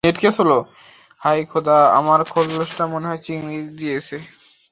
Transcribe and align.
হায় 1.21 1.43
খোদা, 1.45 1.77
আমরা 1.97 2.23
খোলসটা 2.23 2.83
মনে 2.87 3.07
হয় 3.07 3.21
চিড়ে 3.25 3.57
দিয়েছি! 3.77 4.17